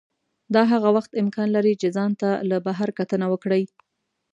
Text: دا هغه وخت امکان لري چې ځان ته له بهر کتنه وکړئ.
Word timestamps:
دا 0.53 0.61
هغه 0.71 0.89
وخت 0.97 1.11
امکان 1.23 1.47
لري 1.57 1.73
چې 1.81 1.87
ځان 1.95 2.11
ته 2.21 2.29
له 2.49 2.57
بهر 2.65 2.89
کتنه 2.99 3.25
وکړئ. 3.29 3.63